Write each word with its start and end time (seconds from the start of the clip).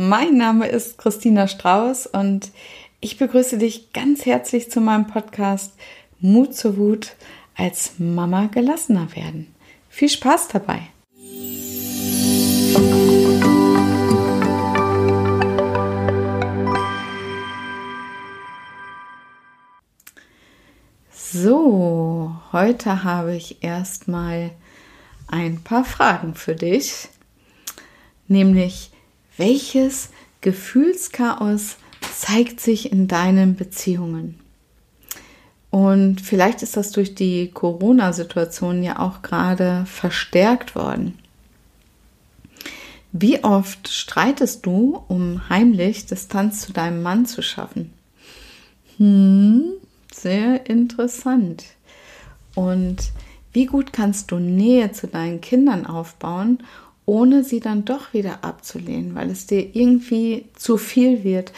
mein 0.00 0.36
Name 0.36 0.68
ist 0.68 0.96
Christina 0.96 1.48
Strauß 1.48 2.06
und 2.06 2.52
ich 3.00 3.18
begrüße 3.18 3.58
dich 3.58 3.92
ganz 3.92 4.26
herzlich 4.26 4.70
zu 4.70 4.80
meinem 4.80 5.08
Podcast 5.08 5.72
Mut 6.20 6.54
zur 6.54 6.76
Wut 6.76 7.16
als 7.56 7.98
Mama 7.98 8.46
gelassener 8.46 9.08
werden. 9.16 9.52
Viel 9.88 10.08
Spaß 10.08 10.48
dabei! 10.48 10.82
So, 21.10 22.36
heute 22.52 23.02
habe 23.02 23.34
ich 23.34 23.64
erstmal 23.64 24.52
ein 25.26 25.60
paar 25.64 25.84
Fragen 25.84 26.36
für 26.36 26.54
dich, 26.54 27.08
nämlich 28.28 28.92
welches 29.38 30.10
Gefühlschaos 30.40 31.76
zeigt 32.14 32.60
sich 32.60 32.92
in 32.92 33.08
deinen 33.08 33.56
Beziehungen? 33.56 34.38
Und 35.70 36.20
vielleicht 36.20 36.62
ist 36.62 36.76
das 36.76 36.92
durch 36.92 37.14
die 37.14 37.50
Corona-Situation 37.50 38.82
ja 38.82 38.98
auch 38.98 39.22
gerade 39.22 39.84
verstärkt 39.86 40.74
worden. 40.74 41.18
Wie 43.12 43.42
oft 43.42 43.88
streitest 43.88 44.66
du, 44.66 45.02
um 45.08 45.48
heimlich 45.48 46.06
Distanz 46.06 46.60
zu 46.60 46.72
deinem 46.72 47.02
Mann 47.02 47.26
zu 47.26 47.42
schaffen? 47.42 47.92
Hm, 48.96 49.72
sehr 50.12 50.68
interessant. 50.68 51.64
Und 52.54 53.12
wie 53.52 53.66
gut 53.66 53.92
kannst 53.92 54.30
du 54.30 54.38
Nähe 54.38 54.92
zu 54.92 55.06
deinen 55.06 55.40
Kindern 55.40 55.86
aufbauen, 55.86 56.62
ohne 57.08 57.42
sie 57.42 57.60
dann 57.60 57.86
doch 57.86 58.12
wieder 58.12 58.44
abzulehnen, 58.44 59.14
weil 59.14 59.30
es 59.30 59.46
dir 59.46 59.74
irgendwie 59.74 60.44
zu 60.54 60.76
viel 60.76 61.24
wird? 61.24 61.52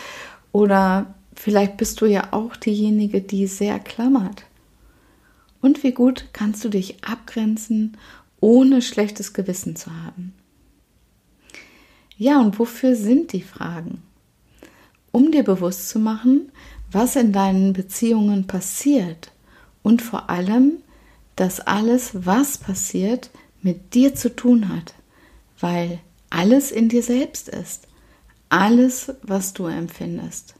Oder 0.52 1.12
vielleicht 1.34 1.76
bist 1.76 2.00
du 2.00 2.06
ja 2.06 2.29
auch 2.30 2.54
diejenige, 2.54 3.20
die 3.20 3.48
sehr 3.48 3.80
klammert. 3.80 4.45
Und 5.60 5.82
wie 5.82 5.90
gut 5.90 6.26
kannst 6.32 6.65
du 6.65 6.68
dich 6.68 7.02
abgrenzen, 7.02 7.96
ohne 8.38 8.80
schlechtes 8.80 9.32
Gewissen 9.32 9.74
zu 9.74 9.90
haben? 9.90 10.34
Ja, 12.16 12.40
und 12.40 12.60
wofür 12.60 12.95
sind 12.95 13.32
die 13.32 13.42
Fragen? 13.42 14.02
Um 15.10 15.32
dir 15.32 15.42
bewusst 15.42 15.88
zu 15.88 15.98
machen, 15.98 16.52
was 16.92 17.16
in 17.16 17.32
deinen 17.32 17.73
Beziehungen 17.73 18.46
passiert 18.46 19.32
und 19.82 20.01
vor 20.01 20.30
allem, 20.30 20.74
dass 21.35 21.59
alles, 21.59 22.24
was 22.24 22.57
passiert, 22.57 23.30
mit 23.62 23.95
dir 23.95 24.14
zu 24.14 24.35
tun 24.37 24.68
hat, 24.68 24.95
weil 25.61 26.01
alles 26.30 26.71
in 26.71 26.89
dir 26.89 27.03
selbst 27.03 27.49
ist. 27.49 27.87
Alles, 28.49 29.13
was 29.23 29.53
du 29.53 29.66
empfindest. 29.66 30.55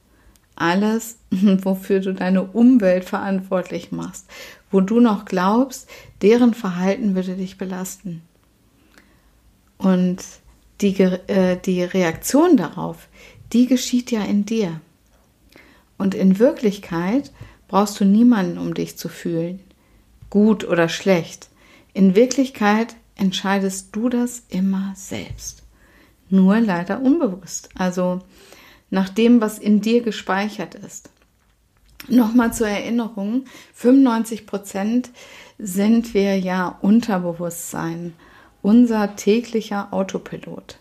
Alles, 0.55 1.19
wofür 1.31 2.01
du 2.01 2.15
deine 2.15 2.43
Umwelt 2.43 3.05
verantwortlich 3.05 3.93
machst, 3.93 4.27
wo 4.71 4.81
du 4.81 5.01
noch 5.01 5.25
glaubst, 5.25 5.89
deren 6.23 6.55
Verhalten 6.55 7.15
würde 7.15 7.35
dich 7.35 7.59
belasten. 7.59 8.23
Und 9.79 10.23
die, 10.81 11.01
äh, 11.01 11.57
die 11.57 11.83
Reaktion 11.83 12.57
darauf, 12.57 13.09
die 13.53 13.67
geschieht 13.67 14.11
ja 14.11 14.23
in 14.23 14.45
dir. 14.45 14.81
Und 15.99 16.15
in 16.15 16.39
Wirklichkeit 16.39 17.33
brauchst 17.69 17.99
du 18.01 18.05
niemanden, 18.05 18.59
um 18.59 18.75
dich 18.75 18.97
zu 18.97 19.09
fühlen, 19.09 19.61
gut 20.29 20.65
oder 20.65 20.89
schlecht. 20.89 21.49
In 21.93 22.15
Wirklichkeit 22.15 22.97
entscheidest 23.21 23.95
du 23.95 24.09
das 24.09 24.43
immer 24.49 24.93
selbst. 24.97 25.63
Nur 26.29 26.61
leider 26.61 27.01
unbewusst. 27.01 27.69
Also 27.75 28.21
nach 28.91 29.09
dem, 29.09 29.41
was 29.41 29.59
in 29.59 29.81
dir 29.81 30.03
gespeichert 30.03 30.75
ist. 30.75 31.11
Nochmal 32.09 32.53
zur 32.53 32.69
Erinnerung, 32.69 33.45
95 33.75 34.47
Prozent 34.47 35.11
sind 35.59 36.15
wir 36.15 36.39
ja 36.39 36.79
Unterbewusstsein 36.81 38.15
unser 38.63 39.17
täglicher 39.17 39.93
Autopilot. 39.93 40.79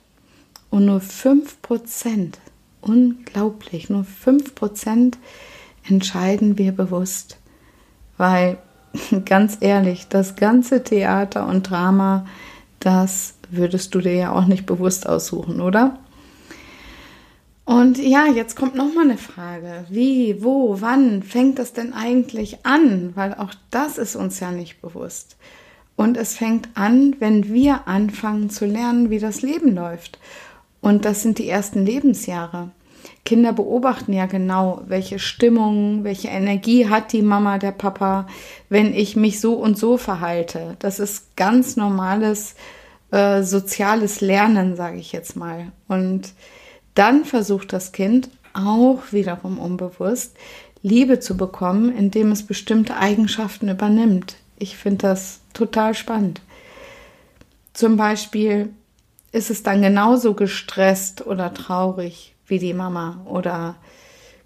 Und 0.70 0.86
nur 0.86 1.00
5%, 1.00 2.34
unglaublich, 2.82 3.90
nur 3.90 4.06
5% 4.26 5.16
entscheiden 5.88 6.58
wir 6.58 6.72
bewusst. 6.72 7.38
Weil, 8.18 8.60
ganz 9.26 9.58
ehrlich, 9.62 10.08
das 10.08 10.36
ganze 10.36 10.84
Theater 10.84 11.48
und 11.48 11.70
Drama, 11.70 12.26
das 12.80 13.36
würdest 13.50 13.96
du 13.96 14.02
dir 14.02 14.14
ja 14.14 14.32
auch 14.32 14.46
nicht 14.46 14.66
bewusst 14.66 15.08
aussuchen, 15.08 15.62
oder? 15.62 15.98
Und 17.66 18.00
ja, 18.00 18.26
jetzt 18.26 18.56
kommt 18.56 18.74
noch 18.74 18.94
mal 18.96 19.04
eine 19.04 19.20
Frage. 19.20 19.86
Wie, 19.90 20.44
wo, 20.44 20.82
wann 20.82 21.22
fängt 21.22 21.60
das 21.60 21.72
denn 21.72 21.94
eigentlich 21.94 22.66
an? 22.66 23.12
Weil 23.14 23.36
auch 23.36 23.54
das 23.70 24.00
ist 24.00 24.16
uns 24.16 24.40
ja 24.40 24.50
nicht 24.50 24.82
bewusst. 24.82 25.38
Und 25.96 26.18
es 26.18 26.36
fängt 26.36 26.70
an, 26.74 27.16
wenn 27.20 27.54
wir 27.54 27.88
anfangen 27.88 28.50
zu 28.50 28.66
lernen, 28.66 29.12
wie 29.12 29.20
das 29.20 29.44
Leben 29.44 29.76
läuft. 29.76 30.18
Und 30.82 31.06
das 31.06 31.22
sind 31.22 31.38
die 31.38 31.48
ersten 31.48 31.86
Lebensjahre. 31.86 32.72
Kinder 33.26 33.54
beobachten 33.54 34.14
ja 34.14 34.26
genau, 34.26 34.82
welche 34.88 35.20
Stimmung, 35.20 36.04
welche 36.04 36.30
Energie 36.30 36.90
hat 36.90 37.14
die 37.14 37.22
Mama, 37.22 37.58
der 37.58 37.72
Papa, 37.72 38.28
wenn 38.70 38.94
ich 38.94 39.16
mich 39.16 39.40
so 39.40 39.54
und 39.54 39.78
so 39.78 39.98
verhalte. 39.98 40.76
Das 40.80 41.00
ist 41.00 41.36
ganz 41.36 41.76
normales 41.76 42.56
äh, 43.12 43.44
soziales 43.44 44.22
Lernen, 44.22 44.76
sage 44.76 44.98
ich 44.98 45.12
jetzt 45.12 45.36
mal. 45.36 45.72
Und 45.88 46.34
dann 46.96 47.26
versucht 47.26 47.74
das 47.74 47.92
Kind 47.92 48.30
auch 48.54 49.00
wiederum 49.12 49.60
unbewusst 49.60 50.36
Liebe 50.82 51.20
zu 51.20 51.36
bekommen, 51.36 51.96
indem 51.96 52.32
es 52.32 52.46
bestimmte 52.46 52.96
Eigenschaften 52.96 53.70
übernimmt. 53.70 54.38
Ich 54.58 54.78
finde 54.78 55.08
das 55.08 55.42
total 55.54 55.94
spannend. 55.94 56.42
Zum 57.74 57.98
Beispiel 57.98 58.70
ist 59.32 59.50
es 59.50 59.62
dann 59.64 59.82
genauso 59.82 60.34
gestresst 60.34 61.26
oder 61.26 61.54
traurig 61.54 62.36
wie 62.50 62.60
die 62.60 62.74
Mama 62.74 63.22
oder 63.26 63.76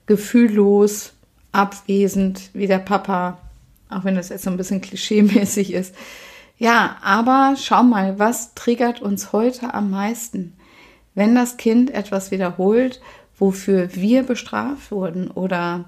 gefühllos, 0.05 1.13
abwesend 1.51 2.49
wie 2.53 2.67
der 2.67 2.79
Papa, 2.79 3.37
auch 3.89 4.03
wenn 4.03 4.15
das 4.15 4.29
jetzt 4.29 4.43
so 4.43 4.49
ein 4.49 4.57
bisschen 4.57 4.81
klischeemäßig 4.81 5.73
ist. 5.73 5.95
Ja, 6.57 6.97
aber 7.01 7.55
schau 7.57 7.83
mal, 7.83 8.19
was 8.19 8.53
triggert 8.53 9.01
uns 9.01 9.33
heute 9.33 9.73
am 9.73 9.89
meisten? 9.89 10.53
Wenn 11.15 11.35
das 11.35 11.57
Kind 11.57 11.91
etwas 11.91 12.31
wiederholt, 12.31 13.01
wofür 13.37 13.95
wir 13.95 14.23
bestraft 14.23 14.91
wurden 14.91 15.29
oder 15.29 15.85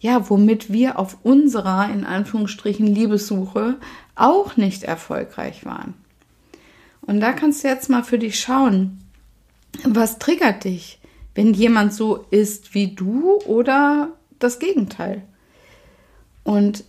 ja, 0.00 0.30
womit 0.30 0.72
wir 0.72 0.98
auf 0.98 1.18
unserer, 1.24 1.90
in 1.90 2.04
Anführungsstrichen, 2.04 2.86
Liebessuche 2.86 3.76
auch 4.14 4.56
nicht 4.56 4.84
erfolgreich 4.84 5.64
waren. 5.64 5.94
Und 7.00 7.20
da 7.20 7.32
kannst 7.32 7.64
du 7.64 7.68
jetzt 7.68 7.88
mal 7.88 8.04
für 8.04 8.18
dich 8.18 8.38
schauen, 8.38 8.98
was 9.84 10.18
triggert 10.18 10.64
dich, 10.64 11.00
wenn 11.38 11.54
jemand 11.54 11.94
so 11.94 12.24
ist 12.32 12.74
wie 12.74 12.96
du 12.96 13.38
oder 13.46 14.08
das 14.40 14.58
Gegenteil. 14.58 15.22
Und 16.42 16.82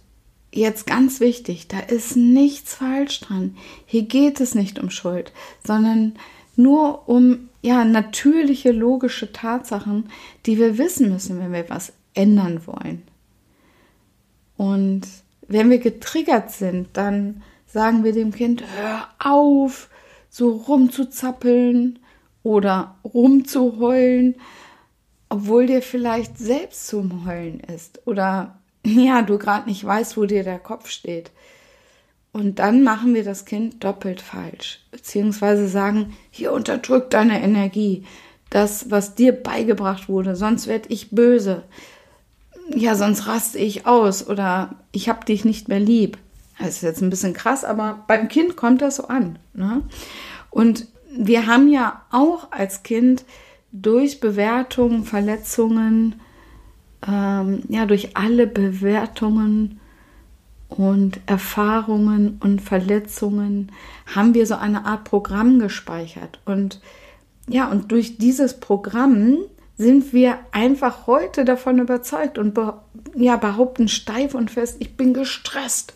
jetzt 0.52 0.88
ganz 0.88 1.20
wichtig, 1.20 1.68
da 1.68 1.78
ist 1.78 2.16
nichts 2.16 2.74
falsch 2.74 3.20
dran. 3.20 3.56
Hier 3.86 4.02
geht 4.02 4.42
es 4.42 4.56
nicht 4.56 4.80
um 4.80 4.90
Schuld, 4.90 5.34
sondern 5.64 6.16
nur 6.56 7.08
um 7.08 7.50
ja 7.62 7.86
natürliche 7.86 8.72
logische 8.72 9.32
Tatsachen, 9.32 10.10
die 10.48 10.58
wir 10.58 10.80
wissen 10.80 11.12
müssen, 11.12 11.38
wenn 11.40 11.54
wir 11.54 11.70
was 11.70 11.94
ändern 12.16 12.66
wollen. 12.66 13.04
Und 14.58 15.04
wenn 15.48 15.70
wir 15.70 15.78
getriggert 15.78 16.50
sind, 16.50 16.88
dann 16.94 17.44
sagen 17.68 18.04
wir 18.04 18.14
dem 18.14 18.34
Kind, 18.34 18.64
hör 18.80 19.10
auf, 19.20 19.92
so 20.31 20.50
rumzuzappeln 20.50 22.00
oder 22.44 22.96
rumzuheulen, 23.04 24.36
obwohl 25.30 25.68
dir 25.68 25.81
vielleicht 25.81 26.38
selbst 26.38 26.88
zum 26.88 27.25
Heulen 27.25 27.60
ist 27.60 28.06
oder 28.06 28.60
ja, 28.86 29.22
du 29.22 29.38
gerade 29.38 29.68
nicht 29.68 29.84
weißt, 29.84 30.18
wo 30.18 30.25
dir 30.25 30.44
der 30.44 30.60
Kopf 30.60 30.90
steht. 30.90 31.31
Und 32.31 32.60
dann 32.60 32.84
machen 32.84 33.16
wir 33.16 33.24
das 33.24 33.46
Kind 33.46 33.84
doppelt 33.84 34.22
falsch, 34.22 34.81
beziehungsweise 34.92 35.68
sagen, 35.68 36.16
hier 36.30 36.54
unterdrückt 36.54 37.13
deine 37.13 37.42
Energie, 37.42 38.06
das, 38.50 38.92
was 38.92 39.16
dir 39.16 39.31
beigebracht 39.31 40.10
wurde, 40.10 40.36
sonst 40.36 40.68
werde 40.68 40.90
ich 40.90 41.12
böse. 41.12 41.63
Ja, 42.74 42.96
sonst 42.96 43.28
raste 43.28 43.58
ich 43.58 43.88
aus 43.88 44.28
oder 44.28 44.75
ich 44.92 45.10
habe 45.10 45.25
dich 45.25 45.44
nicht 45.44 45.69
mehr 45.69 45.80
lieb. 45.80 46.18
Das 46.60 46.69
ist 46.69 46.81
jetzt 46.81 47.02
ein 47.02 47.10
bisschen 47.10 47.34
krass, 47.34 47.63
aber 47.63 48.04
beim 48.08 48.28
Kind 48.28 48.56
kommt 48.56 48.81
das 48.81 48.98
so 48.98 49.08
an. 49.08 49.40
Ne? 49.54 49.81
Und 50.52 50.88
wir 51.12 51.48
haben 51.48 51.70
ja 51.70 52.02
auch 52.12 52.52
als 52.52 52.84
Kind 52.84 53.26
durch 53.72 54.20
Bewertungen, 54.20 55.04
Verletzungen, 55.04 56.20
ähm, 57.08 57.64
ja, 57.70 57.86
durch 57.86 58.16
alle 58.18 58.48
Bewertungen 58.48 59.80
und 60.68 61.20
Erfahrungen 61.26 62.38
und 62.44 62.62
Verletzungen 62.62 63.72
haben 64.14 64.34
wir 64.34 64.46
so 64.46 64.56
eine 64.56 64.86
Art 64.86 65.04
Programm 65.04 65.60
gespeichert. 65.60 66.40
Und 66.46 66.80
ja, 67.48 67.70
und 67.70 67.92
durch 67.92 68.18
dieses 68.18 68.60
Programm 68.60 69.38
sind 69.78 70.14
wir 70.14 70.38
einfach 70.52 71.08
heute 71.08 71.46
davon 71.46 71.80
überzeugt 71.80 72.38
und 72.38 72.54
be 72.54 72.74
ja, 73.16 73.38
behaupten 73.38 73.88
steif 73.88 74.36
und 74.36 74.52
fest, 74.52 74.78
ich 74.80 74.96
bin 74.98 75.14
gestresst 75.14 75.94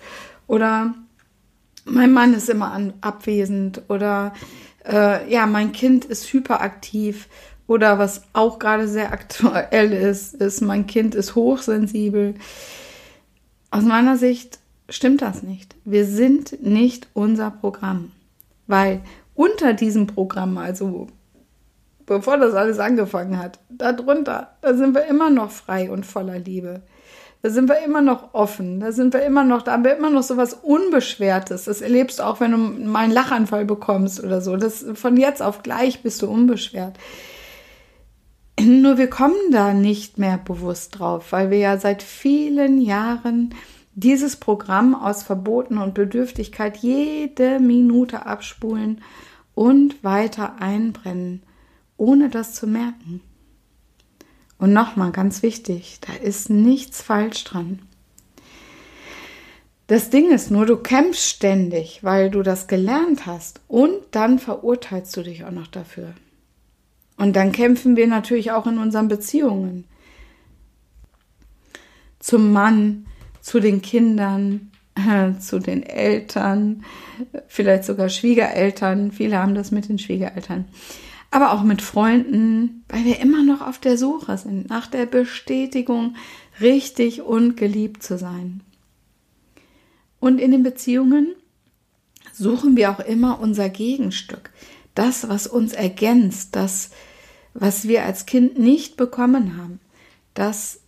oder 0.48 0.96
mein 1.86 2.14
Mann 2.14 2.34
ist 2.34 2.50
immer 2.50 2.72
an, 2.72 2.94
abwesend 3.02 3.82
oder 3.90 4.34
äh, 4.86 5.32
ja, 5.32 5.46
mein 5.46 5.72
Kind 5.72 6.06
ist 6.06 6.32
hyperaktiv 6.32 7.28
oder 7.68 8.00
was 8.00 8.24
auch 8.34 8.60
gerade 8.60 8.88
sehr 8.88 9.12
aktuell 9.14 9.94
ist, 9.94 10.36
ist, 10.36 10.62
mein 10.62 10.88
Kind 10.88 11.16
ist 11.16 11.36
hochsensibel. 11.36 12.36
Aus 13.72 13.84
meiner 13.84 14.18
Sicht 14.18 14.60
stimmt 14.90 15.22
das 15.22 15.44
nicht. 15.44 15.76
Wir 15.86 16.06
sind 16.06 16.62
nicht 16.62 17.08
unser 17.14 17.52
Programm, 17.52 18.12
weil 18.68 19.02
unter 19.36 19.74
diesem 19.74 20.08
Programm, 20.08 20.58
also 20.58 21.08
bevor 22.06 22.38
das 22.38 22.54
alles 22.54 22.80
angefangen 22.80 23.40
hat, 23.40 23.60
darunter, 23.70 24.56
da 24.62 24.74
sind 24.74 24.94
wir 24.94 25.06
immer 25.06 25.30
noch 25.30 25.52
frei 25.52 25.90
und 25.90 26.06
voller 26.06 26.40
Liebe. 26.40 26.82
Da 27.44 27.50
sind 27.50 27.68
wir 27.68 27.84
immer 27.84 28.00
noch 28.00 28.34
offen, 28.34 28.80
da 28.80 28.94
sind 28.94 29.14
wir 29.14 29.22
immer 29.24 29.44
noch, 29.44 29.64
da 29.64 29.74
haben 29.74 29.84
wir 29.84 29.98
immer 29.98 30.10
noch 30.10 30.24
so 30.24 30.38
was 30.38 30.54
Unbeschwertes. 30.54 31.66
Das 31.66 31.82
erlebst 31.82 32.20
du 32.20 32.24
auch, 32.24 32.40
wenn 32.40 32.52
du 32.52 32.58
mal 32.58 33.00
einen 33.00 33.12
Lachanfall 33.12 33.66
bekommst 33.66 34.24
oder 34.24 34.40
so. 34.40 34.56
Das, 34.56 34.86
von 34.94 35.18
jetzt 35.18 35.42
auf 35.42 35.62
gleich 35.62 36.04
bist 36.04 36.22
du 36.22 36.30
unbeschwert. 36.30 36.98
Nur 38.62 38.98
wir 38.98 39.10
kommen 39.10 39.52
da 39.52 39.74
nicht 39.74 40.18
mehr 40.18 40.38
bewusst 40.38 40.98
drauf, 40.98 41.34
weil 41.34 41.52
wir 41.52 41.58
ja 41.58 41.78
seit 41.78 42.02
vielen 42.02 42.80
Jahren 42.80 43.54
dieses 43.94 44.38
Programm 44.38 44.96
aus 44.96 45.24
Verboten 45.24 45.80
und 45.80 45.94
Bedürftigkeit 45.94 46.78
jede 46.78 47.60
Minute 47.60 48.26
abspulen 48.26 49.02
und 49.54 50.02
weiter 50.02 50.62
einbrennen, 50.62 51.44
ohne 51.98 52.30
das 52.30 52.54
zu 52.54 52.68
merken. 52.68 53.20
Und 54.64 54.72
nochmal 54.72 55.12
ganz 55.12 55.44
wichtig, 55.44 55.98
da 56.00 56.14
ist 56.14 56.50
nichts 56.50 57.02
falsch 57.02 57.44
dran. 57.44 57.80
Das 59.88 60.10
Ding 60.10 60.32
ist 60.32 60.52
nur, 60.52 60.66
du 60.66 60.78
kämpfst 60.78 61.28
ständig, 61.32 62.02
weil 62.02 62.32
du 62.32 62.44
das 62.44 62.68
gelernt 62.68 63.26
hast 63.26 63.60
und 63.68 63.92
dann 64.12 64.40
verurteilst 64.40 65.18
du 65.18 65.22
dich 65.22 65.44
auch 65.44 65.52
noch 65.52 65.68
dafür. 65.68 66.14
Und 67.18 67.36
dann 67.36 67.52
kämpfen 67.52 67.98
wir 67.98 68.08
natürlich 68.08 68.54
auch 68.54 68.66
in 68.66 68.78
unseren 68.78 69.10
Beziehungen. 69.10 69.84
Zum 72.20 72.54
Mann, 72.54 73.08
zu 73.42 73.60
den 73.60 73.82
Kindern, 73.82 74.72
zu 75.42 75.60
den 75.60 75.84
Eltern, 75.84 76.86
vielleicht 77.50 77.84
sogar 77.84 78.08
Schwiegereltern. 78.08 79.12
Viele 79.12 79.40
haben 79.40 79.56
das 79.56 79.72
mit 79.72 79.90
den 79.90 80.00
Schwiegereltern 80.00 80.70
aber 81.34 81.52
auch 81.52 81.64
mit 81.64 81.82
Freunden, 81.82 82.84
weil 82.90 83.06
wir 83.06 83.20
immer 83.20 83.42
noch 83.42 83.62
auf 83.62 83.80
der 83.80 83.98
Suche 83.98 84.38
sind 84.38 84.70
nach 84.70 84.86
der 84.86 85.08
Bestätigung, 85.08 86.16
richtig 86.62 87.24
und 87.24 87.58
geliebt 87.58 88.04
zu 88.04 88.20
sein. 88.20 88.62
Und 90.20 90.38
in 90.38 90.52
den 90.52 90.62
Beziehungen 90.62 91.34
suchen 92.34 92.78
wir 92.78 92.92
auch 92.92 93.00
immer 93.00 93.40
unser 93.40 93.70
Gegenstück, 93.70 94.52
das, 94.94 95.28
was 95.28 95.48
uns 95.48 95.74
ergänzt, 95.74 96.56
das, 96.56 96.92
was 97.56 97.88
wir 97.88 98.06
als 98.06 98.28
Kind 98.28 98.60
nicht 98.60 98.96
bekommen 98.96 99.58
haben, 99.58 99.80
das, 100.36 100.82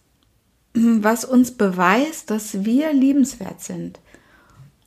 was 0.76 1.26
uns 1.26 1.58
beweist, 1.58 2.30
dass 2.30 2.64
wir 2.66 2.94
liebenswert 2.94 3.62
sind. 3.62 4.00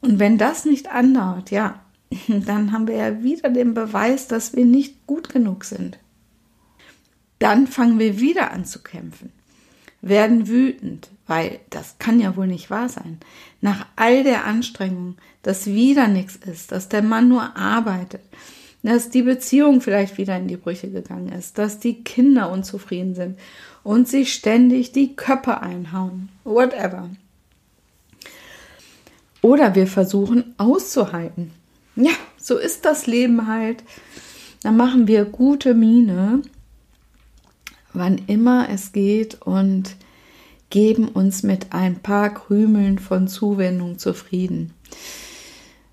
Und 0.02 0.20
wenn 0.20 0.38
das 0.38 0.64
nicht 0.64 0.88
andauert, 0.88 1.50
ja, 1.50 1.81
dann 2.28 2.72
haben 2.72 2.87
wir 2.87 2.96
ja 2.96 3.22
wieder 3.22 3.50
den 3.50 3.75
Beweis, 3.75 4.28
dass 4.28 4.55
wir 4.55 4.64
nicht 4.64 5.06
gut 5.06 5.28
genug 5.28 5.64
sind. 5.64 5.99
Dann 7.38 7.66
fangen 7.66 7.99
wir 7.99 8.19
wieder 8.19 8.50
an 8.50 8.64
zu 8.64 8.81
kämpfen, 8.81 9.32
werden 10.00 10.49
wütend, 10.49 11.08
weil 11.26 11.60
das 11.70 11.96
kann 11.99 12.19
ja 12.19 12.37
wohl 12.37 12.49
nicht 12.49 12.70
wahr 12.70 12.88
sein. 12.88 13.19
Nach 13.60 13.87
all 13.96 14.25
der 14.25 14.44
Anstrengung, 14.44 15.16
dass 15.43 15.66
wieder 15.66 16.08
nichts 16.08 16.37
ist, 16.37 16.72
dass 16.72 16.88
der 16.88 17.02
Mann 17.02 17.28
nur 17.28 17.56
arbeitet, 17.56 18.22
dass 18.82 19.11
die 19.11 19.22
Beziehung 19.22 19.81
vielleicht 19.81 20.19
wieder 20.19 20.37
in 20.37 20.49
die 20.49 20.56
Brüche 20.56 20.90
gegangen 20.90 21.32
ist, 21.32 21.58
dass 21.58 21.78
die 21.78 22.02
Kinder 22.02 22.50
unzufrieden 22.50 23.14
sind 23.14 23.38
und 23.82 24.08
sich 24.08 24.32
ständig 24.32 24.93
die 24.93 25.14
Köpfe 25.14 25.61
einhauen, 25.61 26.28
whatever. 26.44 27.11
Oder 29.43 29.75
wir 29.75 29.87
versuchen 29.87 30.54
auszuhalten, 30.58 31.52
ja, 31.98 32.12
so 32.36 32.56
ist 32.56 32.84
das 32.84 33.06
Leben 33.06 33.46
halt. 33.46 33.82
Dann 34.62 34.76
machen 34.76 35.06
wir 35.06 35.24
gute 35.24 35.74
Miene, 35.74 36.42
wann 37.92 38.18
immer 38.26 38.68
es 38.70 38.92
geht 38.92 39.40
und 39.42 39.96
geben 40.70 41.08
uns 41.08 41.42
mit 41.42 41.72
ein 41.72 42.00
paar 42.00 42.32
Krümeln 42.34 42.98
von 42.98 43.28
Zuwendung 43.28 43.98
zufrieden. 43.98 44.74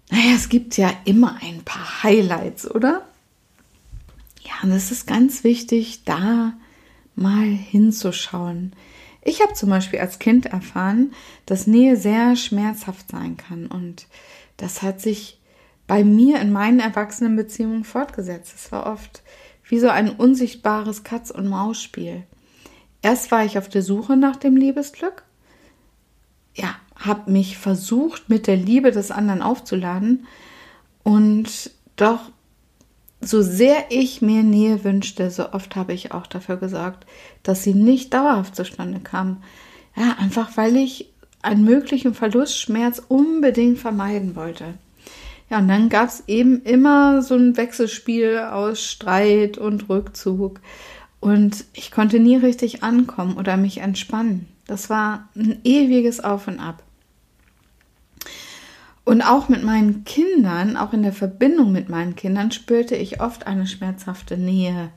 Naja, 0.09 0.33
es 0.35 0.49
gibt 0.49 0.77
ja 0.77 0.91
immer 1.05 1.37
ein 1.41 1.63
paar 1.63 2.03
Highlights, 2.03 2.69
oder? 2.69 3.07
Ja, 4.41 4.53
und 4.63 4.71
es 4.71 4.91
ist 4.91 5.07
ganz 5.07 5.43
wichtig, 5.43 6.03
da 6.05 6.53
mal 7.15 7.45
hinzuschauen. 7.45 8.73
Ich 9.23 9.41
habe 9.41 9.53
zum 9.53 9.69
Beispiel 9.69 9.99
als 9.99 10.19
Kind 10.19 10.45
erfahren, 10.45 11.13
dass 11.47 11.65
Nähe 11.65 11.97
sehr 11.97 12.35
schmerzhaft 12.35 13.09
sein 13.09 13.37
kann. 13.37 13.65
Und 13.65 14.05
das 14.57 14.83
hat 14.83 15.01
sich 15.01 15.39
bei 15.87 16.03
mir 16.03 16.39
in 16.39 16.51
meinen 16.51 16.79
Erwachsenenbeziehungen 16.79 17.83
fortgesetzt. 17.83 18.53
Es 18.55 18.71
war 18.71 18.85
oft 18.87 19.23
wie 19.67 19.79
so 19.79 19.89
ein 19.89 20.09
unsichtbares 20.09 21.03
Katz- 21.03 21.31
und 21.31 21.47
Maus-Spiel. 21.47 22.23
Erst 23.01 23.31
war 23.31 23.45
ich 23.45 23.57
auf 23.57 23.69
der 23.69 23.81
Suche 23.81 24.17
nach 24.17 24.35
dem 24.35 24.55
Liebesglück. 24.55 25.23
Ja, 26.55 26.75
habe 26.95 27.31
mich 27.31 27.57
versucht, 27.57 28.29
mit 28.29 28.47
der 28.47 28.55
Liebe 28.55 28.91
des 28.91 29.11
anderen 29.11 29.41
aufzuladen. 29.41 30.25
Und 31.03 31.71
doch, 31.97 32.31
so 33.21 33.41
sehr 33.41 33.85
ich 33.89 34.21
mir 34.21 34.43
Nähe 34.43 34.83
wünschte, 34.83 35.29
so 35.31 35.51
oft 35.53 35.75
habe 35.75 35.93
ich 35.93 36.11
auch 36.11 36.27
dafür 36.27 36.57
gesorgt, 36.57 37.05
dass 37.43 37.63
sie 37.63 37.73
nicht 37.73 38.13
dauerhaft 38.13 38.55
zustande 38.55 38.99
kam. 38.99 39.43
Ja, 39.95 40.15
einfach 40.19 40.57
weil 40.57 40.75
ich 40.75 41.13
einen 41.41 41.63
möglichen 41.63 42.13
Verlustschmerz 42.13 43.01
unbedingt 43.07 43.77
vermeiden 43.77 44.35
wollte. 44.35 44.75
Ja, 45.49 45.59
und 45.59 45.67
dann 45.67 45.89
gab 45.89 46.09
es 46.09 46.23
eben 46.27 46.61
immer 46.63 47.21
so 47.21 47.35
ein 47.35 47.55
Wechselspiel 47.55 48.39
aus 48.39 48.83
Streit 48.83 49.57
und 49.57 49.89
Rückzug. 49.89 50.59
Und 51.19 51.65
ich 51.73 51.91
konnte 51.91 52.19
nie 52.19 52.35
richtig 52.35 52.83
ankommen 52.83 53.37
oder 53.37 53.57
mich 53.57 53.79
entspannen. 53.79 54.47
Das 54.67 54.89
war 54.89 55.29
ein 55.35 55.59
ewiges 55.63 56.23
Auf 56.23 56.47
und 56.47 56.59
Ab. 56.59 56.81
Und 59.03 59.21
auch 59.21 59.49
mit 59.49 59.63
meinen 59.63 60.03
Kindern, 60.03 60.77
auch 60.77 60.91
in 60.91 61.03
der 61.03 61.13
Verbindung 61.13 61.71
mit 61.71 61.89
meinen 61.89 62.15
Kindern, 62.15 62.51
spürte 62.51 62.95
ich 62.95 63.21
oft 63.21 63.45
eine 63.45 63.67
schmerzhafte 63.67 64.35
Nähe. 64.35 64.89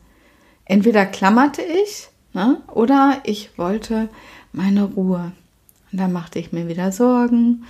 Entweder 0.65 1.05
klammerte 1.05 1.63
ich 1.63 2.09
ne, 2.33 2.63
oder 2.73 3.21
ich 3.25 3.59
wollte 3.59 4.09
meine 4.53 4.85
Ruhe. 4.85 5.33
Und 5.93 6.01
da 6.01 6.09
machte 6.09 6.39
ich 6.39 6.53
mir 6.53 6.69
wieder 6.69 6.91
Sorgen 6.91 7.65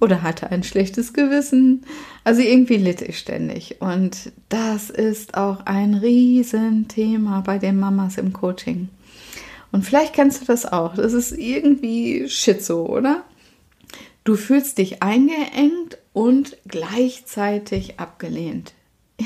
oder 0.00 0.22
hatte 0.22 0.50
ein 0.50 0.62
schlechtes 0.62 1.12
Gewissen. 1.12 1.84
Also 2.24 2.42
irgendwie 2.42 2.76
litt 2.76 3.02
ich 3.02 3.18
ständig. 3.18 3.80
Und 3.80 4.32
das 4.48 4.90
ist 4.90 5.36
auch 5.36 5.64
ein 5.66 5.94
Riesenthema 5.94 7.40
bei 7.40 7.58
den 7.58 7.78
Mamas 7.78 8.18
im 8.18 8.32
Coaching. 8.32 8.88
Und 9.72 9.84
vielleicht 9.84 10.14
kennst 10.14 10.42
du 10.42 10.44
das 10.46 10.66
auch. 10.66 10.94
Das 10.94 11.12
ist 11.12 11.32
irgendwie 11.32 12.28
Schizo, 12.28 12.86
oder? 12.86 13.24
Du 14.24 14.36
fühlst 14.36 14.78
dich 14.78 15.02
eingeengt 15.02 15.98
und 16.12 16.56
gleichzeitig 16.66 18.00
abgelehnt. 18.00 18.74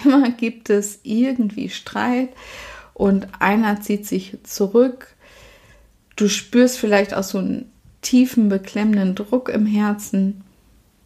Immer 0.05 0.31
gibt 0.31 0.71
es 0.71 1.01
irgendwie 1.03 1.69
Streit 1.69 2.31
und 2.95 3.29
einer 3.41 3.81
zieht 3.81 4.07
sich 4.07 4.37
zurück. 4.43 5.15
Du 6.17 6.29
spürst 6.29 6.79
vielleicht 6.79 7.15
auch 7.15 7.23
so 7.23 7.39
einen 7.39 7.73
tiefen, 8.03 8.49
beklemmenden 8.49 9.15
Druck 9.15 9.49
im 9.49 9.67
Herzen. 9.67 10.45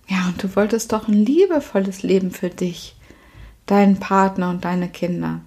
Ja, 0.09 0.29
und 0.29 0.43
du 0.43 0.55
wolltest 0.55 0.93
doch 0.93 1.09
ein 1.09 1.25
liebevolles 1.25 2.03
Leben 2.03 2.31
für 2.31 2.51
dich, 2.51 2.97
deinen 3.67 3.99
Partner 3.99 4.51
und 4.51 4.65
deine 4.65 4.89
Kinder. 4.89 5.41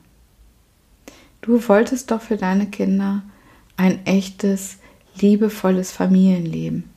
Du 1.42 1.66
wolltest 1.68 2.12
doch 2.12 2.22
für 2.22 2.38
deine 2.38 2.68
Kinder 2.68 3.22
ein 3.78 4.06
echtes, 4.06 4.78
liebevolles 5.16 5.92
Familienleben. 5.92 6.90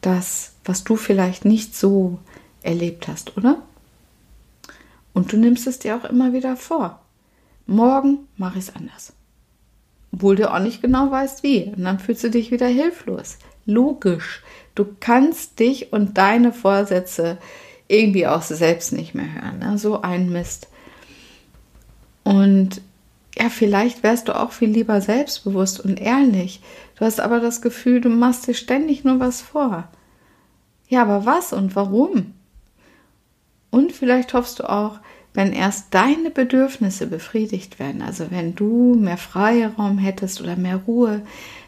Das, 0.00 0.54
was 0.64 0.84
du 0.84 0.96
vielleicht 0.96 1.44
nicht 1.44 1.76
so 1.76 2.18
erlebt 2.62 3.08
hast, 3.08 3.36
oder? 3.36 3.62
Und 5.12 5.32
du 5.32 5.36
nimmst 5.36 5.66
es 5.66 5.78
dir 5.78 5.96
auch 5.96 6.04
immer 6.04 6.32
wieder 6.32 6.56
vor. 6.56 7.00
Morgen 7.66 8.26
mache 8.36 8.58
ich 8.58 8.68
es 8.68 8.74
anders. 8.74 9.12
Obwohl 10.12 10.36
du 10.36 10.52
auch 10.52 10.58
nicht 10.58 10.82
genau 10.82 11.10
weißt, 11.10 11.42
wie. 11.42 11.64
Und 11.64 11.84
dann 11.84 11.98
fühlst 11.98 12.24
du 12.24 12.30
dich 12.30 12.50
wieder 12.50 12.66
hilflos. 12.66 13.38
Logisch. 13.64 14.42
Du 14.74 14.86
kannst 15.00 15.58
dich 15.58 15.92
und 15.92 16.16
deine 16.18 16.52
Vorsätze 16.52 17.38
irgendwie 17.88 18.26
auch 18.26 18.42
selbst 18.42 18.92
nicht 18.92 19.14
mehr 19.14 19.34
hören. 19.34 19.58
Ne? 19.58 19.78
So 19.78 20.00
ein 20.00 20.30
Mist. 20.30 20.68
Und 22.24 22.80
ja, 23.38 23.48
vielleicht 23.48 24.02
wärst 24.02 24.28
du 24.28 24.38
auch 24.38 24.52
viel 24.52 24.70
lieber 24.70 25.00
selbstbewusst 25.00 25.80
und 25.80 26.00
ehrlich. 26.00 26.60
Du 26.98 27.04
hast 27.04 27.20
aber 27.20 27.40
das 27.40 27.60
Gefühl, 27.62 28.00
du 28.00 28.08
machst 28.08 28.46
dir 28.46 28.54
ständig 28.54 29.04
nur 29.04 29.20
was 29.20 29.40
vor. 29.40 29.88
Ja, 30.88 31.02
aber 31.02 31.24
was 31.24 31.52
und 31.52 31.74
warum? 31.74 32.34
Und 33.70 33.92
vielleicht 33.92 34.34
hoffst 34.34 34.60
du 34.60 34.68
auch, 34.68 35.00
wenn 35.34 35.54
erst 35.54 35.94
deine 35.94 36.30
Bedürfnisse 36.30 37.06
befriedigt 37.06 37.78
werden, 37.78 38.02
also 38.02 38.30
wenn 38.30 38.54
du 38.54 38.94
mehr 38.94 39.16
Freiraum 39.16 39.96
hättest 39.96 40.42
oder 40.42 40.56
mehr 40.56 40.76
Ruhe, 40.76 41.22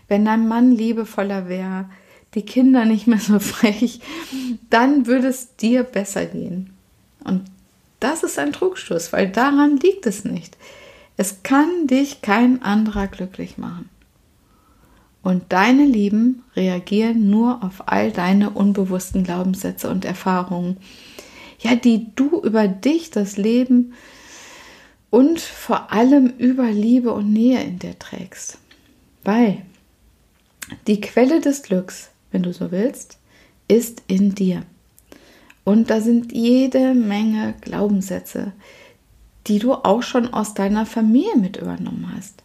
wenn 0.06 0.26
dein 0.26 0.46
Mann 0.46 0.72
liebevoller 0.72 1.48
wäre, 1.48 1.86
die 2.34 2.44
Kinder 2.44 2.84
nicht 2.84 3.06
mehr 3.06 3.18
so 3.18 3.38
frech, 3.40 4.00
dann 4.70 5.06
würde 5.06 5.28
es 5.28 5.56
dir 5.56 5.82
besser 5.82 6.26
gehen. 6.26 6.70
Und 7.24 7.42
das 8.00 8.22
ist 8.22 8.38
ein 8.38 8.52
Trugschluss, 8.52 9.12
weil 9.12 9.30
daran 9.30 9.78
liegt 9.78 10.06
es 10.06 10.24
nicht. 10.24 10.56
Es 11.16 11.42
kann 11.42 11.86
dich 11.86 12.22
kein 12.22 12.62
anderer 12.62 13.06
glücklich 13.06 13.56
machen. 13.56 13.88
Und 15.22 15.44
deine 15.52 15.86
Lieben 15.86 16.42
reagieren 16.54 17.30
nur 17.30 17.64
auf 17.64 17.88
all 17.88 18.12
deine 18.12 18.50
unbewussten 18.50 19.24
Glaubenssätze 19.24 19.88
und 19.88 20.04
Erfahrungen, 20.04 20.76
ja, 21.60 21.76
die 21.76 22.08
du 22.14 22.42
über 22.42 22.68
dich, 22.68 23.10
das 23.10 23.38
Leben 23.38 23.94
und 25.08 25.40
vor 25.40 25.92
allem 25.92 26.26
über 26.36 26.70
Liebe 26.70 27.12
und 27.12 27.32
Nähe 27.32 27.62
in 27.62 27.78
dir 27.78 27.98
trägst. 27.98 28.58
Weil 29.22 29.62
die 30.86 31.00
Quelle 31.00 31.40
des 31.40 31.62
Glücks, 31.62 32.10
wenn 32.34 32.42
du 32.42 32.52
so 32.52 32.70
willst, 32.70 33.18
ist 33.68 34.02
in 34.08 34.34
dir. 34.34 34.64
Und 35.64 35.88
da 35.88 36.02
sind 36.02 36.32
jede 36.32 36.92
Menge 36.92 37.54
Glaubenssätze, 37.62 38.52
die 39.46 39.58
du 39.58 39.72
auch 39.72 40.02
schon 40.02 40.34
aus 40.34 40.52
deiner 40.52 40.84
Familie 40.84 41.36
mit 41.36 41.56
übernommen 41.56 42.12
hast. 42.14 42.42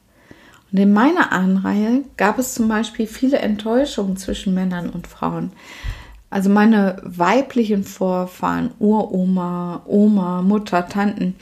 Und 0.71 0.77
in 0.77 0.93
meiner 0.93 1.31
Ahnenreihe 1.31 2.03
gab 2.15 2.37
es 2.37 2.53
zum 2.53 2.67
Beispiel 2.67 3.07
viele 3.07 3.39
Enttäuschungen 3.39 4.15
zwischen 4.15 4.53
Männern 4.53 4.89
und 4.89 5.07
Frauen. 5.07 5.51
Also 6.29 6.49
meine 6.49 7.01
weiblichen 7.03 7.83
Vorfahren, 7.83 8.71
Uroma, 8.77 9.81
Oma, 9.87 10.43
Mutter, 10.43 10.87
Tanten, 10.87 11.35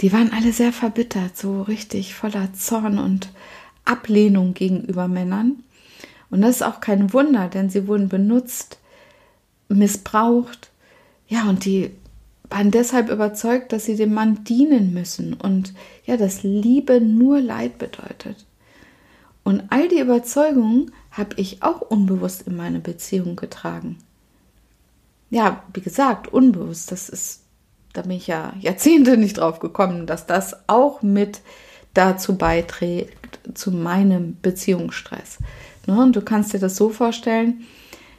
die 0.00 0.12
waren 0.12 0.32
alle 0.32 0.52
sehr 0.52 0.72
verbittert, 0.72 1.36
so 1.36 1.62
richtig 1.62 2.14
voller 2.14 2.52
Zorn 2.52 2.98
und 2.98 3.30
Ablehnung 3.86 4.52
gegenüber 4.52 5.08
Männern. 5.08 5.62
Und 6.30 6.42
das 6.42 6.56
ist 6.56 6.62
auch 6.62 6.80
kein 6.80 7.12
Wunder, 7.12 7.48
denn 7.48 7.70
sie 7.70 7.86
wurden 7.86 8.08
benutzt, 8.08 8.78
missbraucht. 9.68 10.70
Ja, 11.28 11.48
und 11.48 11.64
die 11.64 11.90
waren 12.50 12.70
deshalb 12.70 13.10
überzeugt, 13.10 13.72
dass 13.72 13.84
sie 13.84 13.96
dem 13.96 14.14
Mann 14.14 14.44
dienen 14.44 14.92
müssen 14.92 15.34
und 15.34 15.72
ja, 16.04 16.16
dass 16.16 16.42
Liebe 16.42 17.00
nur 17.00 17.40
Leid 17.40 17.78
bedeutet. 17.78 18.44
Und 19.42 19.64
all 19.70 19.88
die 19.88 20.00
Überzeugungen 20.00 20.90
habe 21.10 21.36
ich 21.36 21.62
auch 21.62 21.80
unbewusst 21.80 22.46
in 22.46 22.56
meine 22.56 22.80
Beziehung 22.80 23.36
getragen 23.36 23.98
ja, 25.34 25.64
wie 25.72 25.80
gesagt, 25.80 26.28
unbewusst. 26.28 26.92
Das 26.92 27.08
ist, 27.08 27.42
da 27.92 28.02
bin 28.02 28.12
ich 28.12 28.28
ja 28.28 28.54
Jahrzehnte 28.60 29.16
nicht 29.16 29.38
drauf 29.38 29.58
gekommen, 29.58 30.06
dass 30.06 30.26
das 30.26 30.56
auch 30.68 31.02
mit 31.02 31.40
dazu 31.92 32.36
beiträgt, 32.36 33.40
zu 33.54 33.72
meinem 33.72 34.36
Beziehungsstress. 34.40 35.38
Ne? 35.86 36.00
Und 36.00 36.16
du 36.16 36.22
kannst 36.22 36.52
dir 36.52 36.58
das 36.58 36.76
so 36.76 36.90
vorstellen, 36.90 37.64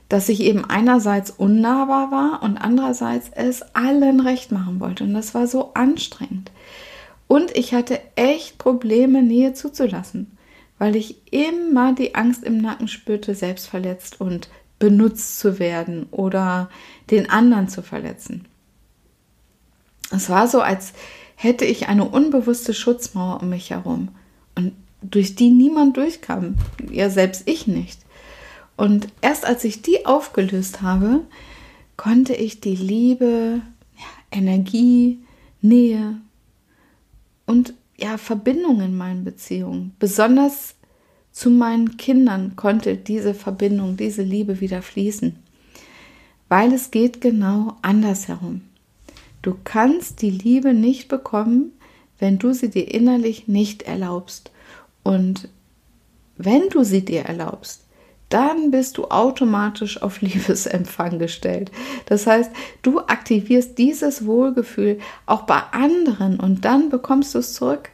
dass 0.10 0.30
ich 0.30 0.42
eben 0.42 0.66
einerseits 0.66 1.32
unnahbar 1.32 2.12
war 2.12 2.44
und 2.44 2.58
andererseits 2.58 3.30
es 3.34 3.64
allen 3.74 4.20
recht 4.20 4.52
machen 4.52 4.80
wollte. 4.80 5.04
Und 5.04 5.14
das 5.14 5.34
war 5.34 5.48
so 5.48 5.74
anstrengend. 5.74 6.52
Und 7.28 7.56
ich 7.56 7.74
hatte 7.74 8.00
echt 8.16 8.58
Probleme, 8.60 9.24
Nähe 9.24 9.54
zuzulassen, 9.54 10.38
weil 10.78 10.96
ich 10.96 11.34
immer 11.34 11.94
die 11.94 12.14
Angst 12.14 12.44
im 12.44 12.60
Nacken 12.60 12.88
spürte, 12.88 13.34
selbst 13.34 13.68
verletzt 13.68 14.22
und 14.22 14.50
benutzt 14.78 15.40
zu 15.40 15.58
werden 15.58 16.06
oder 16.12 16.70
den 17.10 17.30
anderen 17.30 17.68
zu 17.68 17.82
verletzen. 17.82 18.46
Es 20.12 20.30
war 20.30 20.48
so, 20.48 20.62
als 20.62 20.94
hätte 21.36 21.66
ich 21.66 21.88
eine 21.88 22.06
unbewusste 22.06 22.74
Schutzmauer 22.74 23.42
um 23.42 23.50
mich 23.50 23.72
herum 23.72 24.10
durch 25.12 25.36
die 25.36 25.50
niemand 25.50 25.98
durchkam, 25.98 26.56
ja 26.92 27.10
selbst 27.10 27.44
ich 27.46 27.68
nicht. 27.68 28.00
Und 28.78 29.08
erst 29.22 29.46
als 29.46 29.64
ich 29.64 29.82
die 29.82 30.06
aufgelöst 30.06 30.82
habe, 30.82 31.22
konnte 31.98 32.34
ich 32.34 32.60
die 32.60 32.76
Liebe, 32.76 33.62
ja, 33.98 34.38
Energie, 34.38 35.20
Nähe 35.62 36.18
und 37.46 37.74
ja 37.98 38.18
Verbindung 38.18 38.82
in 38.82 38.98
meinen 38.98 39.24
Beziehungen, 39.24 39.94
besonders 40.00 40.76
zu 41.32 41.50
meinen 41.50 41.98
Kindern 41.98 42.56
konnte 42.56 42.96
diese 42.96 43.34
Verbindung, 43.34 43.98
diese 43.98 44.24
Liebe 44.24 44.62
wieder 44.62 44.82
fließen. 44.82 45.36
Weil 46.48 46.72
es 46.72 46.92
geht 46.92 47.20
genau 47.20 47.76
andersherum. 47.82 48.62
Du 49.42 49.56
kannst 49.64 50.22
die 50.22 50.30
Liebe 50.30 50.74
nicht 50.74 51.10
bekommen, 51.10 51.74
wenn 52.20 52.40
du 52.40 52.54
sie 52.54 52.70
dir 52.70 52.94
innerlich 52.94 53.48
nicht 53.48 53.84
erlaubst. 53.84 54.52
Und 55.06 55.50
wenn 56.36 56.68
du 56.70 56.84
sie 56.84 57.06
dir 57.06 57.22
erlaubst, 57.22 57.86
dann 58.30 58.72
bist 58.72 58.98
du 58.98 59.06
automatisch 59.06 60.02
auf 60.02 60.20
Liebesempfang 60.22 61.20
gestellt. 61.20 61.72
Das 62.08 62.26
heißt, 62.26 62.52
du 62.82 63.00
aktivierst 63.02 63.78
dieses 63.78 64.26
Wohlgefühl 64.26 65.00
auch 65.28 65.44
bei 65.44 65.62
anderen 65.72 66.40
und 66.40 66.66
dann 66.66 66.90
bekommst 66.90 67.36
du 67.36 67.40
es 67.40 67.54
zurück. 67.54 67.90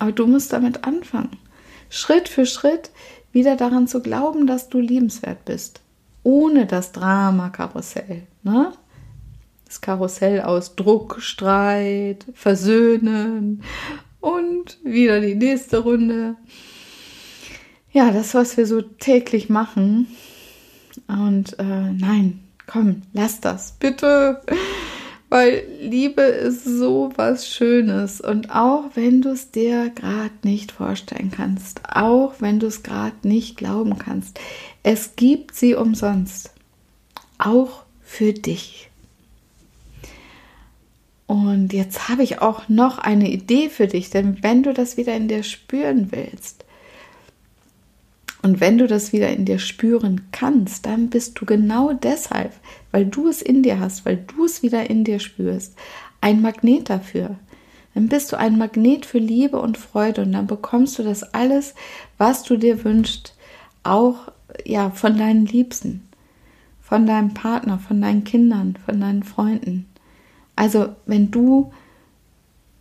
Aber 0.00 0.10
du 0.10 0.26
musst 0.26 0.52
damit 0.52 0.84
anfangen. 0.84 1.38
Schritt 1.88 2.28
für 2.28 2.44
Schritt 2.44 2.90
wieder 3.30 3.54
daran 3.54 3.86
zu 3.86 4.02
glauben, 4.02 4.48
dass 4.48 4.68
du 4.68 4.80
liebenswert 4.80 5.44
bist. 5.44 5.80
Ohne 6.24 6.66
das 6.66 6.90
Drama-Karussell. 6.90 8.24
Ne? 8.42 8.72
Das 9.64 9.80
Karussell 9.80 10.40
aus 10.40 10.74
Druck, 10.74 11.18
Streit, 11.20 12.26
Versöhnen 12.34 13.62
und 14.22 14.78
wieder 14.82 15.20
die 15.20 15.34
nächste 15.34 15.80
Runde. 15.80 16.36
Ja, 17.92 18.10
das, 18.10 18.32
was 18.32 18.56
wir 18.56 18.66
so 18.66 18.80
täglich 18.80 19.50
machen. 19.50 20.06
Und 21.06 21.58
äh, 21.58 21.92
nein, 21.92 22.40
komm, 22.66 23.02
lass 23.12 23.40
das, 23.40 23.72
bitte 23.72 24.40
weil 25.32 25.64
Liebe 25.80 26.20
ist 26.20 26.62
so 26.62 27.10
was 27.16 27.48
Schönes 27.48 28.20
und 28.20 28.54
auch 28.54 28.90
wenn 28.92 29.22
du 29.22 29.30
es 29.30 29.50
dir 29.50 29.88
gerade 29.88 30.34
nicht 30.42 30.72
vorstellen 30.72 31.30
kannst, 31.30 31.80
auch 31.90 32.34
wenn 32.40 32.60
du 32.60 32.66
es 32.66 32.82
gerade 32.82 33.26
nicht 33.26 33.56
glauben 33.56 33.96
kannst, 33.96 34.38
es 34.82 35.16
gibt 35.16 35.54
sie 35.54 35.74
umsonst, 35.74 36.50
auch 37.38 37.84
für 38.02 38.34
dich. 38.34 38.90
Und 41.32 41.72
jetzt 41.72 42.10
habe 42.10 42.22
ich 42.22 42.42
auch 42.42 42.68
noch 42.68 42.98
eine 42.98 43.30
Idee 43.30 43.70
für 43.70 43.86
dich, 43.86 44.10
denn 44.10 44.42
wenn 44.42 44.62
du 44.62 44.74
das 44.74 44.98
wieder 44.98 45.16
in 45.16 45.28
dir 45.28 45.42
spüren 45.42 46.12
willst, 46.12 46.66
und 48.42 48.60
wenn 48.60 48.76
du 48.76 48.86
das 48.86 49.14
wieder 49.14 49.30
in 49.30 49.46
dir 49.46 49.58
spüren 49.58 50.26
kannst, 50.30 50.84
dann 50.84 51.08
bist 51.08 51.40
du 51.40 51.46
genau 51.46 51.94
deshalb, 51.94 52.52
weil 52.90 53.06
du 53.06 53.28
es 53.28 53.40
in 53.40 53.62
dir 53.62 53.80
hast, 53.80 54.04
weil 54.04 54.18
du 54.18 54.44
es 54.44 54.62
wieder 54.62 54.90
in 54.90 55.04
dir 55.04 55.20
spürst, 55.20 55.74
ein 56.20 56.42
Magnet 56.42 56.90
dafür. 56.90 57.36
Dann 57.94 58.08
bist 58.08 58.30
du 58.30 58.36
ein 58.36 58.58
Magnet 58.58 59.06
für 59.06 59.18
Liebe 59.18 59.58
und 59.58 59.78
Freude 59.78 60.24
und 60.24 60.32
dann 60.32 60.46
bekommst 60.46 60.98
du 60.98 61.02
das 61.02 61.22
alles, 61.22 61.74
was 62.18 62.42
du 62.42 62.58
dir 62.58 62.84
wünschst, 62.84 63.34
auch 63.84 64.30
ja 64.66 64.90
von 64.90 65.16
deinen 65.16 65.46
Liebsten, 65.46 66.06
von 66.82 67.06
deinem 67.06 67.32
Partner, 67.32 67.78
von 67.78 68.02
deinen 68.02 68.24
Kindern, 68.24 68.76
von 68.84 69.00
deinen 69.00 69.22
Freunden. 69.22 69.86
Also, 70.56 70.94
wenn 71.06 71.30
du 71.30 71.72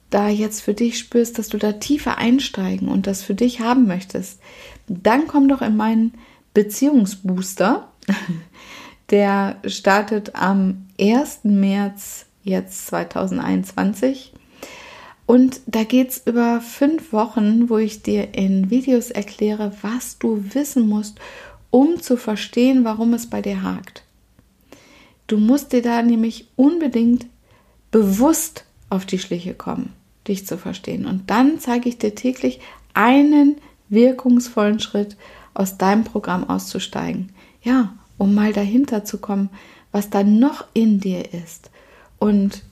da 0.09 0.27
jetzt 0.27 0.61
für 0.61 0.73
dich 0.73 0.97
spürst, 0.99 1.39
dass 1.39 1.47
du 1.47 1.57
da 1.57 1.73
tiefer 1.73 2.17
einsteigen 2.17 2.89
und 2.89 3.07
das 3.07 3.23
für 3.23 3.33
dich 3.33 3.61
haben 3.61 3.87
möchtest, 3.87 4.39
dann 4.87 5.27
komm 5.27 5.47
doch 5.47 5.61
in 5.61 5.77
meinen 5.77 6.13
Beziehungsbooster. 6.53 7.87
Der 9.09 9.57
startet 9.65 10.35
am 10.35 10.87
1. 10.99 11.39
März 11.43 12.25
jetzt 12.43 12.87
2021. 12.87 14.33
Und 15.25 15.61
da 15.65 15.83
geht 15.83 16.09
es 16.09 16.23
über 16.25 16.59
fünf 16.59 17.13
Wochen, 17.13 17.69
wo 17.69 17.77
ich 17.77 18.03
dir 18.03 18.33
in 18.33 18.69
Videos 18.69 19.11
erkläre, 19.11 19.71
was 19.81 20.17
du 20.17 20.43
wissen 20.53 20.87
musst, 20.87 21.19
um 21.69 22.01
zu 22.01 22.17
verstehen, 22.17 22.83
warum 22.83 23.13
es 23.13 23.29
bei 23.29 23.41
dir 23.41 23.63
hakt. 23.63 24.03
Du 25.27 25.37
musst 25.37 25.71
dir 25.71 25.81
da 25.81 26.01
nämlich 26.01 26.49
unbedingt 26.57 27.27
bewusst 27.91 28.65
auf 28.89 29.05
die 29.05 29.19
Schliche 29.19 29.53
kommen 29.53 29.93
dich 30.27 30.45
zu 30.45 30.57
verstehen. 30.57 31.05
Und 31.05 31.29
dann 31.29 31.59
zeige 31.59 31.89
ich 31.89 31.97
dir 31.97 32.15
täglich 32.15 32.59
einen 32.93 33.57
wirkungsvollen 33.89 34.79
Schritt, 34.79 35.17
aus 35.53 35.77
deinem 35.77 36.05
Programm 36.05 36.49
auszusteigen. 36.49 37.29
Ja, 37.61 37.93
um 38.17 38.33
mal 38.33 38.53
dahinter 38.53 39.03
zu 39.03 39.17
kommen, 39.17 39.49
was 39.91 40.09
da 40.09 40.23
noch 40.23 40.65
in 40.73 41.01
dir 41.01 41.33
ist. 41.33 41.69
Und 42.19 42.63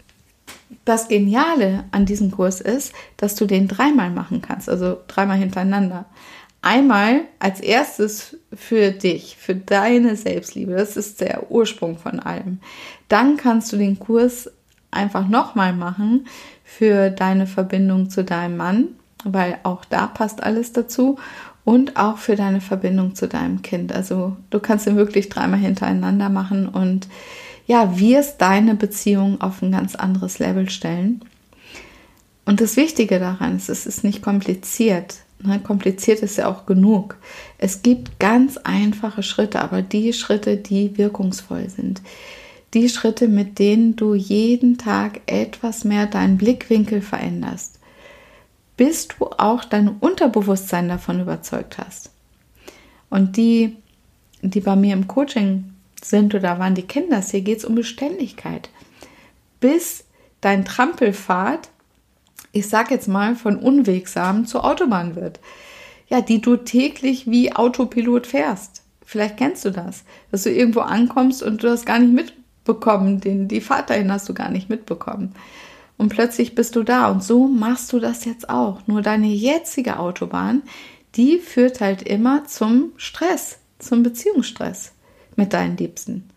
das 0.86 1.10
Geniale 1.10 1.84
an 1.92 2.06
diesem 2.06 2.32
Kurs 2.32 2.62
ist, 2.62 2.94
dass 3.18 3.36
du 3.36 3.46
den 3.46 3.68
dreimal 3.68 4.12
machen 4.12 4.42
kannst, 4.42 4.70
also 4.70 4.98
dreimal 5.08 5.38
hintereinander. 5.38 6.06
Einmal 6.62 7.22
als 7.40 7.60
erstes 7.60 8.38
für 8.54 8.92
dich, 8.92 9.36
für 9.38 9.56
deine 9.56 10.16
Selbstliebe. 10.16 10.74
Das 10.74 10.96
ist 10.96 11.20
der 11.20 11.52
Ursprung 11.52 11.98
von 11.98 12.20
allem. 12.20 12.60
Dann 13.10 13.36
kannst 13.38 13.74
du 13.74 13.78
den 13.78 14.00
Kurs 14.00 14.50
einfach 14.92 15.28
nochmal 15.28 15.74
machen 15.74 16.28
für 16.64 17.10
deine 17.10 17.48
Verbindung 17.48 18.10
zu 18.10 18.24
deinem 18.24 18.58
Mann, 18.58 18.88
weil 19.24 19.58
auch 19.64 19.86
da 19.86 20.08
passt 20.08 20.42
alles 20.44 20.74
dazu 20.74 21.18
und 21.66 21.98
auch 21.98 22.18
für 22.18 22.36
deine 22.36 22.62
Verbindung 22.62 23.16
zu 23.16 23.28
deinem 23.28 23.62
Kind. 23.62 23.94
Also 23.94 24.36
du 24.50 24.60
kannst 24.60 24.88
ihn 24.88 24.96
wirklich 24.96 25.30
dreimal 25.30 25.60
hintereinander 25.60 26.30
machen 26.30 26.68
und 26.68 27.08
ja, 27.68 28.00
wirst 28.00 28.42
deine 28.42 28.74
Beziehung 28.74 29.42
auf 29.42 29.62
ein 29.62 29.72
ganz 29.72 29.94
anderes 29.96 30.40
Level 30.40 30.70
stellen. 30.70 31.22
Und 32.46 32.62
das 32.62 32.78
Wichtige 32.78 33.20
daran 33.20 33.58
ist, 33.58 33.70
es 33.70 33.86
ist 33.86 34.04
nicht 34.04 34.24
kompliziert. 34.24 35.18
Ne? 35.44 35.60
Kompliziert 35.60 36.22
ist 36.22 36.38
ja 36.38 36.48
auch 36.48 36.66
genug. 36.66 37.18
Es 37.60 37.84
gibt 37.84 38.20
ganz 38.20 38.58
einfache 38.58 39.22
Schritte, 39.22 39.62
aber 39.62 39.84
die 39.84 40.14
Schritte, 40.14 40.58
die 40.58 40.98
wirkungsvoll 40.98 41.70
sind. 41.70 42.02
Die 42.74 42.90
Schritte, 42.90 43.28
mit 43.28 43.58
denen 43.58 43.96
du 43.96 44.14
jeden 44.14 44.78
Tag 44.78 45.22
etwas 45.26 45.84
mehr 45.84 46.06
deinen 46.06 46.38
Blickwinkel 46.38 47.02
veränderst 47.02 47.80
bis 48.80 49.10
du 49.10 49.26
auch 49.26 49.66
dein 49.66 49.90
Unterbewusstsein 49.90 50.88
davon 50.88 51.20
überzeugt 51.20 51.78
hast. 51.80 52.12
Und 53.10 53.36
die, 53.36 53.76
die 54.42 54.62
bei 54.62 54.78
mir 54.78 54.94
im 54.94 55.06
Coaching 55.06 55.74
sind 56.02 56.34
oder 56.34 56.60
waren, 56.60 56.76
die 56.76 56.88
kennen 56.88 57.10
das. 57.10 57.32
Hier 57.32 57.42
geht 57.42 57.58
es 57.58 57.66
um 57.66 57.76
Beständigkeit. 57.76 58.70
Bis 59.60 60.06
dein 60.40 60.64
Trampelfahrt, 60.64 61.68
ich 62.54 62.70
sag 62.70 62.90
jetzt 62.90 63.10
mal, 63.10 63.36
von 63.36 63.58
unwegsam 63.58 64.46
zur 64.46 64.64
Autobahn 64.64 65.18
wird. 65.18 65.42
Ja, 66.08 66.22
die 66.22 66.40
du 66.40 66.56
täglich 66.56 67.30
wie 67.30 67.54
Autopilot 67.54 68.28
fährst. 68.28 68.84
Vielleicht 69.06 69.36
kennst 69.36 69.66
du 69.66 69.72
das, 69.72 70.06
dass 70.32 70.44
du 70.44 70.52
irgendwo 70.52 70.80
ankommst 70.80 71.44
und 71.44 71.62
du 71.62 71.70
hast 71.70 71.86
gar 71.86 72.00
nicht 72.00 72.14
mitbekommen, 72.70 73.20
den, 73.20 73.48
die 73.48 73.64
dahin 73.88 74.12
hast 74.12 74.30
du 74.30 74.34
gar 74.34 74.50
nicht 74.50 74.70
mitbekommen 74.70 75.34
und 75.98 76.10
plötzlich 76.10 76.56
bist 76.56 76.76
du 76.76 76.84
da. 76.84 77.10
Und 77.12 77.24
so 77.24 77.48
machst 77.48 77.92
du 77.92 78.00
das 78.00 78.26
jetzt 78.26 78.50
auch. 78.50 78.80
Nur 78.88 79.02
deine 79.02 79.28
jetzige 79.28 80.00
Autobahn, 80.00 80.64
die 81.16 81.40
führt 81.40 81.82
halt 81.82 82.04
immer 82.04 82.46
zum 82.46 82.94
Stress, 82.96 83.60
zum 83.80 84.04
Beziehungsstress 84.04 84.94
mit 85.36 85.54
deinen 85.54 85.78
Liebsten. 85.78 86.30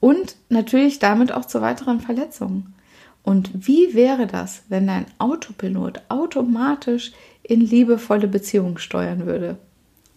Und 0.00 0.36
natürlich 0.48 0.98
damit 0.98 1.32
auch 1.32 1.44
zu 1.44 1.60
weiteren 1.60 2.00
Verletzungen. 2.00 2.74
Und 3.22 3.50
wie 3.66 3.94
wäre 3.94 4.26
das, 4.26 4.62
wenn 4.68 4.86
dein 4.86 5.06
Autopilot 5.18 6.00
automatisch 6.08 7.12
in 7.42 7.60
liebevolle 7.60 8.28
Beziehungen 8.28 8.78
steuern 8.78 9.26
würde? 9.26 9.58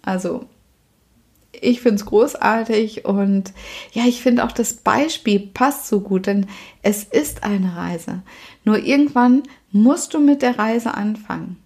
Also 0.03 0.45
ich 1.51 1.81
finde 1.81 1.95
es 1.95 2.05
großartig 2.05 3.05
und 3.05 3.53
ja, 3.91 4.03
ich 4.05 4.21
finde 4.21 4.43
auch 4.43 4.51
das 4.51 4.73
Beispiel 4.73 5.39
passt 5.39 5.87
so 5.87 6.01
gut, 6.01 6.27
denn 6.27 6.47
es 6.81 7.03
ist 7.03 7.43
eine 7.43 7.75
Reise. 7.75 8.21
Nur 8.63 8.77
irgendwann 8.79 9.43
musst 9.71 10.13
du 10.13 10.19
mit 10.19 10.41
der 10.41 10.59
Reise 10.59 10.93
anfangen. 10.93 11.57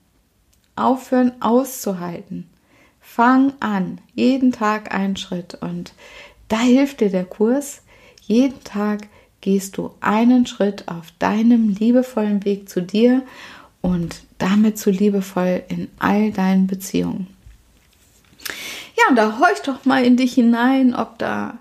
Aufhören 0.75 1.33
auszuhalten. 1.41 2.49
Fang 2.99 3.53
an, 3.59 3.99
jeden 4.15 4.51
Tag 4.51 4.93
einen 4.93 5.17
Schritt 5.17 5.55
und 5.55 5.93
da 6.47 6.59
hilft 6.59 7.01
dir 7.01 7.09
der 7.09 7.25
Kurs. 7.25 7.81
Jeden 8.21 8.63
Tag 8.63 9.07
gehst 9.41 9.77
du 9.77 9.91
einen 9.99 10.45
Schritt 10.45 10.87
auf 10.87 11.11
deinem 11.19 11.69
liebevollen 11.69 12.45
Weg 12.45 12.69
zu 12.69 12.81
dir 12.81 13.23
und 13.81 14.23
damit 14.37 14.79
zu 14.79 14.89
liebevoll 14.89 15.63
in 15.67 15.89
all 15.99 16.31
deinen 16.31 16.67
Beziehungen. 16.67 17.32
Ja, 19.03 19.10
und 19.10 19.15
da 19.15 19.39
horch 19.39 19.62
doch 19.65 19.86
mal 19.86 20.05
in 20.05 20.17
dich 20.17 20.33
hinein, 20.33 20.95
ob 20.95 21.17
da 21.17 21.58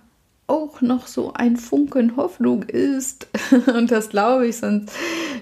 auch 0.47 0.81
noch 0.81 1.07
so 1.07 1.33
ein 1.33 1.57
Funken 1.57 2.17
Hoffnung 2.17 2.63
ist. 2.65 3.27
Und 3.75 3.91
das 3.91 4.11
glaube 4.11 4.49
ich, 4.49 4.59
sonst 4.59 4.93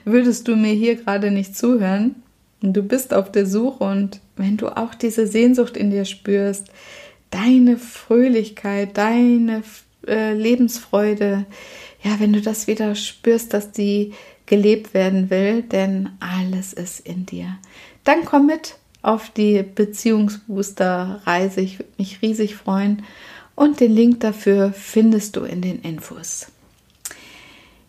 würdest 0.04 0.46
du 0.46 0.56
mir 0.56 0.72
hier 0.72 0.96
gerade 0.96 1.30
nicht 1.30 1.56
zuhören. 1.56 2.14
Und 2.62 2.74
du 2.74 2.82
bist 2.82 3.12
auf 3.12 3.32
der 3.32 3.46
Suche 3.46 3.84
und 3.84 4.20
wenn 4.36 4.58
du 4.58 4.68
auch 4.68 4.94
diese 4.94 5.26
Sehnsucht 5.26 5.78
in 5.78 5.90
dir 5.90 6.04
spürst, 6.04 6.66
deine 7.30 7.78
Fröhlichkeit, 7.78 8.98
deine 8.98 9.62
äh, 10.06 10.34
Lebensfreude, 10.34 11.46
ja, 12.02 12.20
wenn 12.20 12.34
du 12.34 12.42
das 12.42 12.66
wieder 12.66 12.94
spürst, 12.94 13.54
dass 13.54 13.72
die 13.72 14.12
gelebt 14.44 14.92
werden 14.92 15.30
will, 15.30 15.62
denn 15.62 16.10
alles 16.20 16.74
ist 16.74 17.00
in 17.00 17.24
dir, 17.24 17.56
dann 18.04 18.26
komm 18.26 18.46
mit 18.46 18.76
auf 19.02 19.30
die 19.30 19.62
Beziehungsbooster-Reise. 19.62 21.60
Ich 21.60 21.78
würde 21.78 21.92
mich 21.98 22.22
riesig 22.22 22.56
freuen. 22.56 23.02
Und 23.54 23.80
den 23.80 23.94
Link 23.94 24.20
dafür 24.20 24.72
findest 24.72 25.36
du 25.36 25.42
in 25.42 25.60
den 25.60 25.80
Infos. 25.80 26.46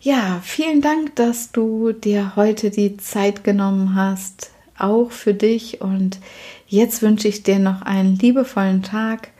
Ja, 0.00 0.40
vielen 0.42 0.80
Dank, 0.80 1.14
dass 1.16 1.52
du 1.52 1.92
dir 1.92 2.34
heute 2.34 2.70
die 2.70 2.96
Zeit 2.96 3.44
genommen 3.44 3.94
hast, 3.94 4.50
auch 4.76 5.10
für 5.12 5.32
dich. 5.32 5.80
Und 5.80 6.18
jetzt 6.66 7.02
wünsche 7.02 7.28
ich 7.28 7.42
dir 7.42 7.58
noch 7.58 7.82
einen 7.82 8.16
liebevollen 8.16 8.82
Tag. 8.82 9.30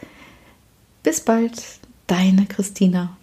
Bis 1.02 1.20
bald, 1.20 1.61
deine 2.06 2.46
Christina. 2.46 3.16